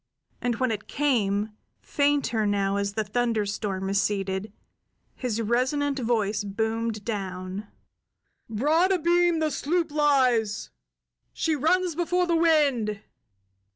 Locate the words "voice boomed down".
5.99-7.67